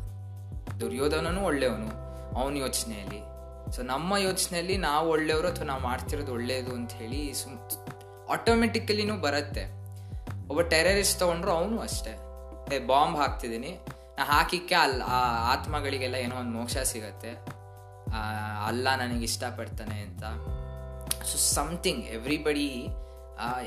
ದುರ್ಯೋಧನನು 0.80 1.40
ಒಳ್ಳೆಯವನು, 1.40 1.88
ಅವನ 2.38 2.56
ಯೋಚನೆಯಲ್ಲಿ. 2.56 3.20
ಸೊ 3.76 3.82
ನಮ್ಮ 3.82 4.16
ಯೋಚನೆಯಲ್ಲಿ 4.16 4.76
ನಾವು 4.76 5.10
ಒಳ್ಳೆಯವರು 5.10 5.48
ಅಥವಾ 5.48 5.64
ನಾವು 5.64 5.82
ಮಾಡ್ತಿರೋದು 5.82 6.32
ಒಳ್ಳೆಯದು 6.32 6.72
ಅಂತ 6.72 6.92
ಹೇಳಿ 6.92 7.34
ಸುಮ್ 7.34 7.70
ಆಟೋಮೆಟಿಕಲಿನೂ 8.30 9.16
ಬರುತ್ತೆ. 9.16 9.64
ಒಬ್ಬ 10.48 10.60
ಟೆರರಿಸ್ಟ್ 10.60 11.18
ತೊಗೊಂಡ್ರು 11.18 11.50
ಅವನು 11.52 11.78
ಅಷ್ಟೇ. 11.78 12.18
ಬಾಂಬ್ 12.86 13.16
ಹಾಕ್ತಿದ್ದೀನಿ. 13.16 13.78
ನಾ 14.18 14.24
ಹಾಕಿಕ್ಕೆ 14.24 14.74
ಅಲ್ಲಿ 14.74 15.02
ಆ 15.02 15.52
ಆತ್ಮಗಳಿಗೆಲ್ಲ 15.52 16.14
ಏನೋ 16.14 16.36
ಒಂದು 16.36 16.50
ಮೋಕ್ಷ 16.50 16.78
ಸಿಗತ್ತೆ. 16.78 17.30
ಅಲ್ಲ 18.66 18.88
ನನಗೆ 18.96 19.24
ಇಷ್ಟಪಡ್ತಾನೆ 19.24 20.00
ಅಂತ. 20.00 20.24
So 21.24 21.54
something 21.54 22.06
everybody 22.06 22.88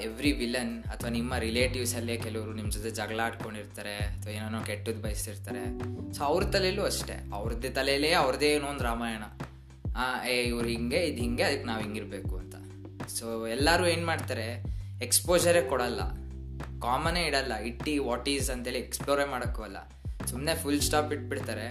every 0.02 0.32
villain 0.32 0.84
ಅಥವಾ 0.84 1.10
ನಿಮ್ಮ 1.10 1.36
ರಿಲೇಟಿವ್ಸಲ್ಲೇ 1.36 2.18
ಕೆಲವರು 2.18 2.54
ನಿಮ್ಮ 2.54 2.72
ಜೊತೆ 2.72 2.90
ಜಗಳ 2.90 3.20
ಆಡ್ಕೊಂಡಿರ್ತಾರೆ 3.24 3.96
ಅಥವಾ 3.96 4.34
ಏನೇನೋ 4.34 4.62
ಕೆಟ್ಟದ್ದು 4.62 5.02
ಬಯಸ್ತಿರ್ತಾರೆ. 5.02 5.80
ಸೊ 6.14 6.24
ಅವ್ರ 6.24 6.44
ತಲೆಯಲ್ಲೂ 6.44 6.84
ಅಷ್ಟೇ. 6.84 7.30
ಅವ್ರದ್ದೇ 7.34 7.70
ತಲೆಯಲ್ಲೇ 7.70 8.12
ಅವ್ರದ್ದೇ 8.12 8.48
ಏನೋ 8.48 8.68
ಒಂದು 8.68 8.84
ರಾಮಾಯಣ. 8.84 9.24
ಏ, 10.30 10.44
ಇವ್ರು 10.44 10.68
ಹಿಂಗೆ, 10.68 10.98
ಇದು 10.98 11.22
ಹಿಂಗೆ 11.22 11.44
ಅದಕ್ಕೆ 11.44 11.64
ನಾವು 11.64 11.82
ಹಿಂಗಿರ್ಬೇಕು 11.82 12.38
ಅಂತ. 12.38 12.51
ಸೊ 13.18 13.48
ಎಲ್ಲರೂ 13.48 13.86
ಏನು 13.86 14.06
ಮಾಡ್ತಾರೆ 14.06 14.48
ಎಕ್ಸ್ಪೋಜರೇ 15.02 15.62
ಕೊಡಲ್ಲ. 15.62 16.02
ಕಾಮನೇ 16.82 17.24
ಇಡಲ್ಲ. 17.26 17.54
ಇಟ್ಟಿ 17.70 17.98
ವಾಟ್ 17.98 18.30
ಈಸ್ 18.30 18.50
ಅಂತೇಳಿ 18.50 18.80
ಎಕ್ಸ್ಪ್ಲೋರೇ 18.80 19.26
ಮಾಡೋಕ್ಕಲ್ಲ 19.26 19.78
ಸುಮ್ಮನೆ 20.28 20.56
ಫುಲ್ 20.64 20.82
ಸ್ಟಾಪ್ 20.82 21.14
ಇಟ್ಬಿಡ್ತಾರೆ. 21.14 21.68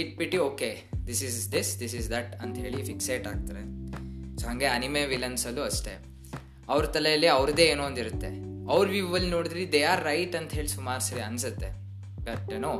ಇಟ್ಬಿಟ್ಟು 0.00 0.38
okay 0.38 0.70
this 1.06 1.22
is 1.24 1.52
this 1.52 1.80
this 1.80 1.94
is 1.94 2.10
that 2.10 2.34
ಅಂತ 2.34 2.56
ಹೇಳಿ 2.56 2.84
ಫಿಕ್ಸೇಟ್ 2.84 3.26
ಆಗ್ತಾರೆ 3.26 3.62
ಸೊ 4.38 4.46
ಹಾಗೆ 4.46 4.66
ಅನಿಮೆ 4.66 5.04
ವಿಲನ್ಸಲ್ಲೂ 5.06 5.62
ಅಷ್ಟೇ. 5.62 5.94
ಅವ್ರ 6.68 6.84
ತಲೆಯಲ್ಲಿ 6.86 7.26
ಅವ್ರದ್ದೇ 7.26 7.64
ಏನೋ 7.64 7.84
ಒಂದಿರುತ್ತೆ 7.84 8.30
ಅವ್ರ 8.72 8.88
ವ್ಯೂವಲ್ಲಿ 8.88 9.30
ನೋಡಿದ್ರಿ 9.30 9.72
ದೇ 9.72 9.82
ಆರ್ 9.82 10.04
ರೈಟ್ 10.04 10.36
ಅಂತ 10.36 10.52
ಹೇಳಿ 10.52 10.68
ಸುಮಾರು 10.68 11.00
ಸರಿ 11.00 11.20
ಅನ್ಸುತ್ತೆ. 11.20 11.70
But 12.24 12.52
no 12.66 12.74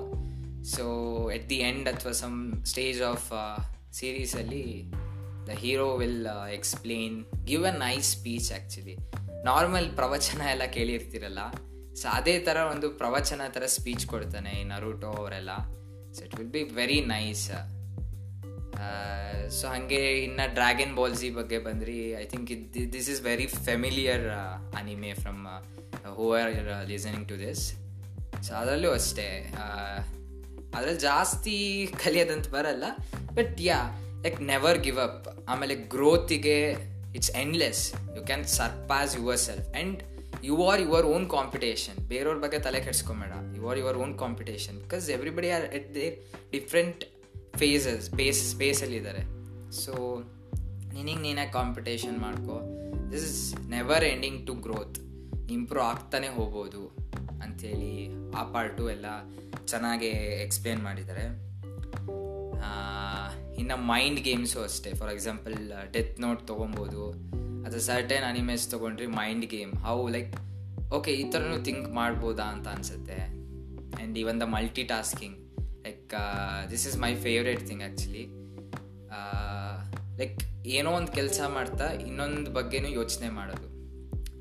so 0.65 0.85
at 1.31 1.49
the 1.49 1.59
end 1.71 1.89
ಅಥವಾ 1.89 2.13
some 2.13 2.65
stage 2.65 3.03
of 3.03 3.29
ಸೀರೀಸಲ್ಲಿ 3.93 4.65
the 5.49 5.57
hero 5.63 5.87
will 5.97 6.27
explain 6.59 7.17
give 7.51 7.65
a 7.67 7.75
nice 7.79 8.09
speech 8.17 8.51
actually 8.53 8.97
normal 9.45 9.89
ಪ್ರವಚನ 9.97 10.41
ಎಲ್ಲ 10.55 10.67
ಕೇಳಿರ್ತೀರಲ್ಲ? 10.77 11.41
ಸೊ 12.01 12.07
ಅದೇ 12.09 12.35
ಥರ 12.47 12.57
ಒಂದು 12.73 12.87
ಪ್ರವಚನ 13.01 13.43
ಥರ 13.49 13.65
ಸ್ಪೀಚ್ 13.77 14.05
ಕೊಡ್ತಾನೆ 14.07 14.53
ಈ 14.61 14.65
ನರೂಟೋ 14.65 15.11
ಅವರೆಲ್ಲ. 15.21 15.53
So 16.15 16.21
it 16.25 16.35
will 16.35 16.53
be 16.57 16.63
very 16.81 17.01
nice 17.15 17.45
so 19.59 19.67
ಹಾಗೆ 19.69 20.01
ಇನ್ನು 20.23 20.45
ಡ್ರ್ಯಾಗನ್ 20.55 20.95
ಬಾಲ್ಸಿ 20.97 21.29
ಬಗ್ಗೆ 21.31 21.59
ಬಂದ್ರಿ. 21.59 21.99
I 22.23 22.25
think 22.33 22.49
this 22.95 23.09
is 23.11 23.21
very 23.23 23.47
familiar 23.69 24.27
anime 24.81 25.13
from 25.21 25.43
who 26.17 26.27
are 26.39 26.53
listening 26.89 27.29
to 27.29 27.39
this 27.45 27.65
so 28.47 28.53
ಅದರಲ್ಲೂ 28.55 28.91
ಅಷ್ಟೇ. 28.91 29.29
ಅದ್ರಲ್ಲಿ 30.77 31.01
ಜಾಸ್ತಿ 31.01 31.57
ಕಲಿಯೋದಂತ 32.05 32.49
ಬರಲ್ಲ. 32.57 32.85
But 33.35 33.61
yeah 33.61 33.79
like 34.25 34.41
never 34.41 34.79
give 34.79 34.99
up 34.99 35.29
ಆಮೇಲೆ 35.49 35.75
ಗ್ರೋತಿಗೆ 35.75 36.77
it's 37.15 37.31
endless 37.31 37.95
you 38.17 38.23
can 38.23 38.45
surpass 38.45 39.17
your 39.17 39.39
self 39.39 39.69
and 39.69 40.03
you 40.45 40.65
are 40.65 40.81
your 40.81 41.07
own 41.07 41.31
competition 41.31 42.09
ಬೇರೆಯವ್ರ 42.09 42.39
ಬಗ್ಗೆ 42.39 42.59
ತಲೆ 42.59 42.81
ಕೆಡ್ಸ್ಕೊಂಬೇಡ. 42.81 43.57
You 43.57 43.69
are 43.69 43.79
your 43.79 43.97
own 43.97 44.19
competition 44.19 44.81
because 44.81 45.11
everybody 45.11 45.51
are 45.51 45.65
at 45.65 45.95
their 45.95 46.15
different 46.53 47.05
phases 47.57 48.03
space 48.05 48.51
ಸ್ಪೇಸಲ್ಲಿದ್ದಾರೆ 48.51 49.23
so 49.71 49.93
ನಿನಗೆ 50.95 51.17
ನೀನೇ 51.17 51.51
competition 51.53 52.19
ಮಾಡ್ಕೋ. 52.19 52.57
This 53.13 53.25
is 53.25 53.71
never 53.71 54.05
ending 54.05 54.47
to 54.47 54.55
growth 54.55 54.99
improve 55.51 55.85
ಆಗ್ತಾನೆ 55.85 56.29
ಹೋಗ್ಬೋದು 56.29 56.97
ಅಂಥೇಳಿ 57.43 58.09
ಆ 58.33 58.45
ಪಾರ್ಟು 58.53 58.91
ಎಲ್ಲ 58.91 59.07
ಚೆನ್ನಾಗಿ 59.67 60.07
ಎಕ್ಸ್ಪ್ಲೇನ್ 60.45 60.83
ಮಾಡಿದ್ದಾರೆ. 60.83 61.55
ಇನ್ನು 63.61 63.77
ಮೈಂಡ್ 63.93 64.21
ಗೇಮ್ಸು 64.21 64.59
ಅಷ್ಟೇ. 64.63 64.91
ಫಾರ್ 65.01 65.13
ಎಕ್ಸಾಂಪಲ್ 65.13 65.57
ಡೆತ್ 65.95 66.17
ನೋಟ್ 66.21 66.43
ತೊಗೊಬೋದು. 66.51 67.05
ಅಥವಾ 67.67 67.83
ಸರ್ಟೆನ್ 67.89 68.25
ಅನಿಮೇಸ್ 68.25 68.65
ತೊಗೊಂಡ್ರಿ 68.71 69.07
mind 69.21 69.47
game 69.47 69.73
how 69.87 69.99
like 70.17 70.33
okay 70.99 71.13
ಈ 71.21 71.25
ಥರನೂ 71.31 71.59
ಥಿಂಕ್ 71.65 71.87
ಮಾಡ್ಬೋದಾ 71.99 72.47
ಅಂತ 72.55 72.67
ಅನಿಸುತ್ತೆ. 72.69 73.19
And 73.97 74.17
even 74.23 74.41
the 74.41 74.47
multitasking 74.95 75.37
like 75.87 76.15
this 76.71 76.87
is 76.89 76.97
my 76.99 77.13
favourite 77.27 77.63
thing 77.69 77.83
actually 77.83 78.25
like 80.21 80.41
ಏನೋ 80.77 80.91
ಒಂದು 80.99 81.13
ಕೆಲಸ 81.13 81.41
ಮಾಡ್ತಾ 81.55 81.87
ಇನ್ನೊಂದು 82.09 82.51
ಬಗ್ಗೆನೂ 82.51 82.89
ಯೋಚನೆ 82.89 83.29
ಮಾಡೋದು. 83.39 83.69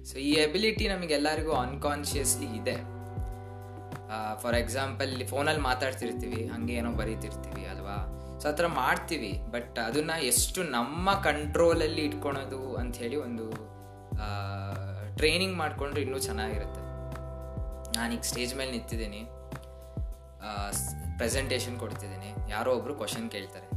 ಸೊ 0.10 0.16
ಈ 0.18 0.32
ಎಬಿಲಿಟಿ 0.46 0.86
ನಮಗೆಲ್ಲರಿಗೂ 0.88 1.54
ಅನ್ಕಾನ್ಷಿಯಸ್ಲಿ 1.66 2.48
ಇದೆ. 2.60 2.76
ಫಾರ್ 4.42 4.56
ಎಕ್ಸಾಂಪಲ್ 4.62 5.12
ಫೋನಲ್ಲಿ 5.32 5.64
ಮಾತಾಡ್ತಿರ್ತೀವಿ, 5.70 6.42
ಹಂಗೆ 6.54 6.74
ಏನೋ 6.80 6.92
ಬರೀತಿರ್ತೀವಿ 7.02 7.64
ಅಲ್ವಾ? 7.74 7.98
ಸೊ 8.42 8.48
ಆ 8.52 8.54
ಥರ 8.60 8.68
ಮಾಡ್ತೀವಿ 8.82 9.32
ಬಟ್ 9.54 9.78
ಅದನ್ನು 9.88 10.16
ಎಷ್ಟು 10.32 10.60
ನಮ್ಮ 10.78 11.14
ಕಂಟ್ರೋಲಲ್ಲಿ 11.28 12.04
ಇಟ್ಕೊಳೋದು 12.10 12.62
ಅಂಥೇಳಿ 12.82 13.18
ಒಂದು 13.28 13.46
ಟ್ರೈನಿಂಗ್ 15.20 15.56
ಮಾಡಿಕೊಂಡ್ರೆ 15.62 16.02
ಇನ್ನೂ 16.06 16.20
ಚೆನ್ನಾಗಿರುತ್ತೆ. 16.28 16.82
ನಾನೀಗ 17.98 18.26
ಸ್ಟೇಜ್ 18.32 18.54
ಮೇಲೆ 18.60 18.72
ನಿಂತಿದ್ದೀನಿ. 18.78 19.22
ಪ್ರೆಸೆಂಟೇಷನ್ 21.20 21.76
ಕೊಡ್ತಿದ್ದೀನಿ. 21.84 22.30
ಯಾರೋ 22.54 22.70
ಒಬ್ಬರು 22.78 22.94
ಕ್ವಶನ್ 23.02 23.28
ಕೇಳ್ತಾರೆ. 23.36 23.68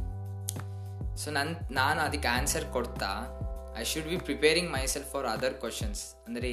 ಸೊ 1.21 1.27
ನನ್ನ 1.37 1.53
ನಾನು 1.79 1.99
ಅದಕ್ಕೆ 2.07 2.29
ಆನ್ಸರ್ 2.37 2.65
ಕೊಡ್ತಾ 2.75 3.11
I 3.81 3.83
should 3.91 4.09
be 4.11 4.17
preparing 4.29 4.69
my 4.75 4.83
self 4.93 5.09
for 5.13 5.27
other 5.35 5.55
questions 5.63 6.01
ಅಂದರೆ 6.27 6.51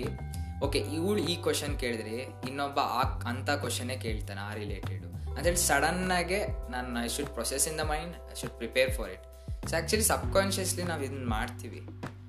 ಓಕೆ 0.63 0.79
ಇವಳು 0.79 1.19
ಈ 1.19 1.43
ಕ್ವಶನ್ 1.43 1.79
ಕೇಳಿದ್ರೆ 1.79 2.17
ಇನ್ನೊಬ್ಬ 2.49 2.79
ಆ 2.81 3.01
ಅಂಥ 3.01 3.51
ಕ್ವಶನ್ನೇ 3.51 3.97
ಕೇಳ್ತಾನೆ, 3.97 4.41
ಆ 4.41 4.55
ರಿಲೇಟೆಡು 4.55 5.35
ಅಂತೇಳಿ 5.35 5.57
ಸಡನ್ನಾಗೆ 5.57 6.71
ನಾನು 6.71 7.05
I 7.05 7.09
should 7.09 7.29
process 7.29 7.69
in 7.69 7.79
the 7.79 7.81
mind 7.81 8.17
I 8.33 8.41
should 8.41 8.53
prepare 8.53 8.93
for 8.93 9.11
it 9.11 9.25
so 9.69 9.77
actually 9.77 10.03
subconsciously 10.03 10.83
ನಾವು 10.83 11.03
ಇದನ್ನ 11.03 11.29
ಮಾಡ್ತೀವಿ. 11.29 11.81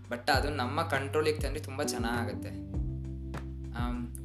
ಬಟ್ 0.09 0.29
ಅದು 0.29 0.49
ನಮ್ಮ 0.49 0.81
ಕಂಟ್ರೋಲಿಗೆ 0.83 1.39
ತಂದರೆ 1.39 1.59
ತುಂಬ 1.59 1.83
ಚೆನ್ನಾಗುತ್ತೆ. 1.83 2.49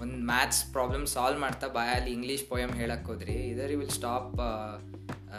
ಒಂದು 0.03 0.17
ಮ್ಯಾಥ್ಸ್ 0.27 0.73
ಪ್ರಾಬ್ಲಮ್ 0.73 1.07
ಸಾಲ್ವ್ 1.07 1.41
ಮಾಡ್ತಾ 1.41 1.69
ಬಾಯಲ್ಲಿ 1.69 2.11
ಇಂಗ್ಲೀಷ್ 2.11 2.49
ಪೋಯಮ್ 2.49 2.73
ಹೇಳಕ್ಕೆ 2.73 3.07
ಹೋದ್ರಿ 3.07 3.33
either 3.33 3.73
you 3.73 3.79
will 3.79 3.91
stop 3.91 4.37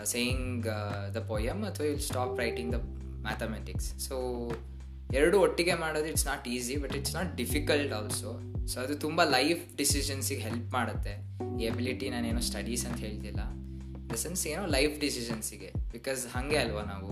saying 0.03 0.67
the 1.13 1.17
poem 1.27 1.65
ಅಥವಾ 1.65 1.85
you 1.85 1.91
will 1.91 2.03
stop 2.03 2.39
writing 2.39 2.73
the 2.73 2.79
mathematics 3.21 3.99
so 4.07 4.17
ಎರಡು 5.13 5.39
ಒಟ್ಟಿಗೆ 5.39 5.73
ಮಾಡೋದು 5.73 6.05
it's 6.05 6.25
not 6.25 6.47
easy 6.47 6.75
but 6.75 6.95
it's 6.95 7.15
not 7.15 7.35
difficult 7.35 7.93
also 7.93 8.39
so 8.67 8.79
ಅದು 8.79 8.95
ತುಂಬ 8.95 9.23
ಲೈಫ್ 9.23 9.77
ಡಿಸಿಷನ್ಸಿಗೆ 9.77 10.41
ಹೆಲ್ಪ್ 10.41 10.73
ಮಾಡುತ್ತೆ. 10.73 11.13
ಈ 11.59 11.63
ಎಬಿಲಿಟಿ 11.63 12.09
ನಾನೇನೋ 12.09 12.39
ಸ್ಟಡೀಸ್ 12.39 12.85
ಅಂತ 12.85 12.97
ಹೇಳ್ತಿಲ್ಲ. 12.97 13.39
ದ 14.11 14.15
ಸೆನ್ಸ್ 14.15 14.47
ಏನೋ 14.47 14.65
ಲೈಫ್ 14.65 14.99
ಡಿಸಿಷನ್ಸಿಗೆ 14.99 15.91
ಬಿಕಾಸ್ 15.91 16.27
ಹಾಗೆ 16.27 16.57
ಅಲ್ವಾ 16.57 16.81
ನಾವು? 16.81 17.09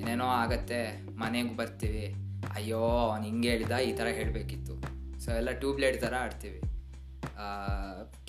ಏನೇನೋ 0.00 0.24
ಆಗತ್ತೆ, 0.24 1.06
ಮನೆಗೆ 1.08 1.56
ಬರ್ತೀವಿ. 1.56 2.14
ಅಯ್ಯೋ, 2.54 2.78
ಅವ್ನು 2.78 3.24
ಹಿಂಗೆ 3.24 3.48
ಹೇಳಿದ, 3.48 3.70
ಈ 3.70 3.92
ಥರ 3.92 4.06
ಹೇಳಬೇಕಿತ್ತು. 4.06 4.74
ಸೊ 5.20 5.30
ಎಲ್ಲ 5.30 5.50
ಟ್ಯೂಬ್ಲೈಟ್ 5.50 6.00
ಥರ 6.00 6.14
ಆಡ್ತೀವಿ. 6.20 6.60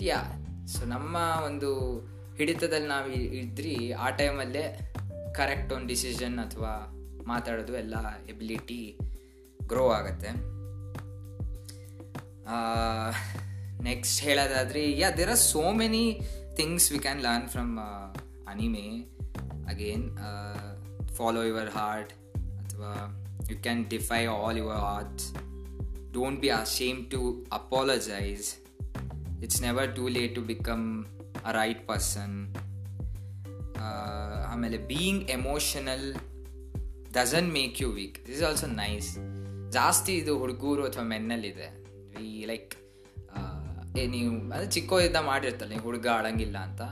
ಯಾ 0.04 0.20
ಸೊ 0.66 0.84
ನಮ್ಮ 0.84 1.16
ಒಂದು 1.46 2.00
ಹಿಡಿತದಲ್ಲಿ 2.36 2.88
ನಾವು 2.88 3.10
ಇದ್ರಿ, 3.12 3.92
ಆ 3.92 4.10
ಟೈಮಲ್ಲೇ 4.10 4.92
ಕರೆಕ್ಟ್ 5.34 5.72
ಒಂದು 5.72 5.86
ಡಿಸಿಷನ್ 5.86 6.38
ಅಥವಾ 6.38 6.95
ಮಾತಾಡೋದು 7.26 7.76
ಎಲ್ಲ 7.76 7.94
ಎಬಿಲಿಟಿ 8.28 8.98
ಗ್ರೋ 9.66 9.90
ಆಗುತ್ತೆ. 9.90 10.30
ನೆಕ್ಸ್ಟ್ 13.82 14.22
ಹೇಳೋದಾದ್ರೆ 14.22 14.98
yeah 14.98 15.10
there 15.10 15.30
are 15.30 15.38
so 15.38 15.72
many 15.72 16.20
things 16.56 16.92
we 16.92 16.98
can 16.98 17.22
learn 17.22 17.48
from 17.48 17.78
anime 18.48 18.86
again 19.68 20.16
follow 21.14 21.42
your 21.42 21.70
heart 21.70 22.12
ಅಥವಾ 22.58 22.92
you 23.50 23.56
can 23.56 23.84
defy 23.90 24.24
all 24.26 24.58
your 24.58 24.76
odds 24.76 25.32
don't 26.12 26.40
be 26.40 26.48
ashamed 26.48 27.10
to 27.10 27.44
apologise 27.52 28.56
it's 29.42 29.62
never 29.62 29.96
too 29.96 30.08
late 30.08 30.34
to 30.34 30.40
become 30.42 31.04
a 31.44 31.52
right 31.52 31.88
person 31.88 32.54
ಆಮೇಲೆ 34.46 34.78
being 34.78 35.30
emotional 35.30 36.35
doesn't 37.18 37.48
make 37.58 37.76
you 37.82 37.88
weak 37.98 38.16
this 38.26 38.38
is 38.38 38.46
also 38.50 38.68
nice 38.82 39.10
ಜಾಸ್ತಿ 39.76 40.12
ಇದು 40.22 40.32
ಹುಡುಗರು 40.42 40.82
ಅಥವಾ 40.88 41.04
ಮೆನ್ನಲ್ಲಿದೆ. 41.12 41.68
ಈ 42.28 42.44
like 42.50 42.72
ನೀವು, 44.14 44.32
ಅದು 44.56 44.66
ಚಿಕ್ಕವರಿದ್ದ 44.74 45.18
ಮಾಡಿರ್ತಲ್ಲ 45.28 45.70
ನೀವು 45.74 45.86
ಹುಡುಗ 45.88 46.06
ಆಡಂಗಿಲ್ಲ 46.18 46.56
ಅಂತ. 46.68 46.82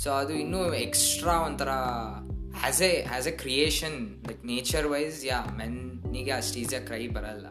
ಸೊ 0.00 0.08
ಅದು 0.20 0.32
ಇನ್ನೂ 0.42 0.60
ಎಕ್ಸ್ಟ್ರಾ 0.86 1.34
ಒಂಥರ 1.46 1.70
as 1.70 2.82
a 2.88 2.90
as 3.04 3.28
a 3.30 3.32
creation 3.42 3.96
like 4.28 4.42
nature 4.52 4.86
wise 4.92 5.18
yeah 5.30 5.38
ಮೆನ್ನಿಗೆ 5.60 6.32
ಅಷ್ಟು 6.38 6.58
ಈಸಿಯಾಗಿ 6.62 6.86
ಕ್ರೈ 6.90 7.02
ಬರಲ್ಲ. 7.16 7.46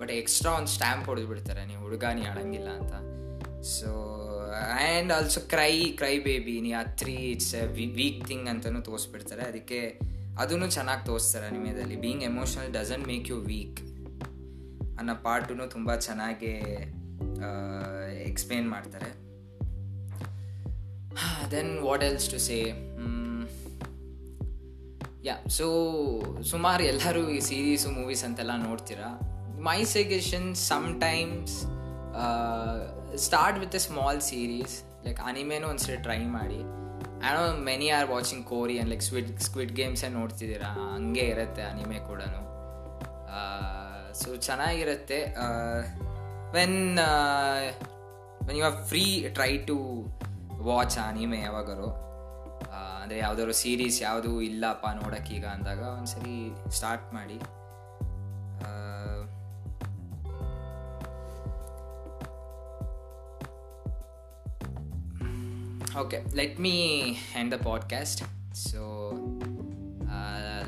ಬಟ್ 0.00 0.12
ಎಕ್ಸ್ಟ್ರಾ 0.20 0.52
ಒಂದು 0.60 0.70
ಸ್ಟ್ಯಾಂಪ್ 0.76 1.06
ಹೊಡೆದು 1.10 1.28
ಬಿಡ್ತಾರೆ 1.32 1.62
ನೀವು 1.70 1.82
ಹುಡುಗ, 1.86 2.04
ನೀ 2.18 2.24
ಆಡಂಗಿಲ್ಲ 2.32 2.70
ಅಂತ. 2.80 2.94
So 3.76 3.90
and 4.60 5.12
also 5.18 5.40
cry 5.52 5.74
cry 6.00 6.14
baby 6.28 6.54
ನೀ 6.66 6.72
ಹತ್ರಿ 6.82 7.16
ಇಟ್ಸ್ 7.34 7.52
ಎ 7.60 7.64
ವೀಕ್ 8.00 8.22
ಥಿಂಗ್ 8.30 8.48
ಅಂತಲೂ 8.54 8.82
ತೋರಿಸ್ಬಿಡ್ತಾರೆ. 8.88 9.44
ಅದಕ್ಕೆ 9.52 9.80
ಅದನ್ನು 10.38 10.70
ಚೆನ್ನಾಗಿ 10.70 11.06
ತೋರಿಸ್ತಾರೆ 11.06 11.46
ಅನಿಮೆದಲ್ಲಿ. 11.46 11.96
Being 11.96 12.24
emotional 12.24 12.72
doesn't 12.72 13.06
make 13.06 13.28
you 13.30 13.38
weak 13.40 13.80
ಅನ್ನೋ 14.98 15.14
ಪಾರ್ಟು 15.22 15.70
ತುಂಬ 15.70 15.96
ಚೆನ್ನಾಗಿ 15.96 16.52
ಎಕ್ಸ್ಪ್ಲೇನ್ 18.30 18.70
ಮಾಡ್ತಾರೆ. 18.70 19.10
Then 21.50 21.78
what 21.78 22.02
else 22.02 22.28
to 22.30 22.38
say 22.38 22.58
yeah 25.24 25.34
so 25.48 25.66
ಸುಮಾರು 26.42 26.82
ಎಲ್ಲರೂ 26.82 27.28
ಈ 27.28 27.40
ಸೀರೀಸು 27.40 27.90
ಮೂವೀಸ್ 27.90 28.24
ಅಂತೆಲ್ಲ 28.24 28.50
ನೋಡ್ತೀರಾ? 28.56 29.10
My 29.62 29.84
suggestion 29.84 30.54
sometimes 31.00 31.56
start 33.16 33.58
with 33.58 33.74
a 33.74 33.78
small 33.78 34.20
series 34.20 34.82
like 35.06 35.20
ಅನಿಮೇನೂ 35.24 35.68
ಒಂದ್ಸರಿ 35.68 35.96
ಟ್ರೈ 35.96 36.18
ಮಾಡಿ. 36.18 36.60
I 37.26 37.32
know 37.34 37.42
many 37.68 37.88
are 37.96 38.06
watching 38.10 38.44
Korean 38.46 38.88
like 38.92 39.04
squid 39.08 39.28
squid 39.46 39.72
ಗೇಮ್ಸೇ 39.72 40.08
ನೋಡ್ತಿದ್ದೀರಾ? 40.18 40.70
ಹಂಗೆ 40.94 41.24
ಇರುತ್ತೆ 41.32 41.62
ಅನಿಮೆ 41.62 41.98
ಕೂಡ 42.08 42.22
ಸೊ 44.20 44.30
ಚೆನ್ನಾಗಿರುತ್ತೆ. 44.46 45.20
When 46.56 46.80
when 48.46 48.58
you 48.60 48.64
are 48.70 48.78
free 48.90 49.04
try 49.36 49.52
to 49.70 49.76
watch 50.68 50.96
anime 51.08 51.38
ಯಾವಾಗಾರು 51.40 51.88
ಅಂದರೆ 53.02 53.18
ಯಾವುದಾದ್ರು 53.18 53.54
ಸೀರೀಸ್ 53.62 53.98
ಯಾವುದು 54.02 54.30
ಇಲ್ಲಪ್ಪ 54.48 54.86
ನೋಡೋಕ್ಕೀಗ 55.02 55.44
ಅಂದಾಗ 55.54 55.82
ಒಂದ್ಸರಿ 55.96 56.36
ಸ್ಟಾರ್ಟ್ 56.76 57.08
ಮಾಡಿ. 57.14 57.38
Okay 66.00 66.18
let 66.34 66.60
me 66.60 66.70
end 67.36 67.50
the 67.52 67.54
podcast 67.64 68.22
so 68.56 69.12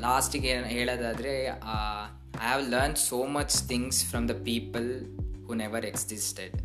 ಲಾಸ್ಟಿಗೆ 0.01 0.57
ಹೇಳೋದಾದರೆ 0.57 1.45
I 1.45 1.49
have 2.37 2.69
learn 2.69 2.95
so 2.95 3.27
much 3.27 3.67
things 3.67 4.05
from 4.05 4.29
the 4.29 4.31
people 4.31 5.17
who 5.47 5.53
never 5.53 5.85
existed 5.85 6.55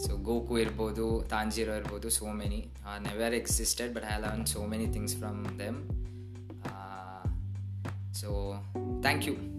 so 0.00 0.16
Goku 0.16 0.58
ಇರ್ಬೋದು 0.58 1.24
ತಾಂಜಿರೋ 1.30 1.74
ಇರ್ಬೋದು 1.74 2.10
so 2.10 2.32
many 2.32 2.68
never 2.98 3.34
existed 3.34 3.94
but 3.94 4.04
I 4.04 4.20
learn 4.20 4.46
so 4.46 4.66
many 4.66 4.86
things 4.86 5.16
from 5.16 5.58
them 5.58 5.80
so 8.14 8.52
thank 9.00 9.28
you 9.28 9.55